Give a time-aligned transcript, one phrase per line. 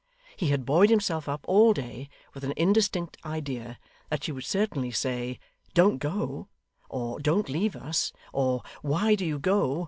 [0.35, 3.77] He had buoyed himself up all day with an indistinct idea
[4.09, 5.37] that she would certainly say
[5.75, 6.47] 'Don't go,'
[6.89, 9.79] or 'Don't leave us,' or 'Why do you go?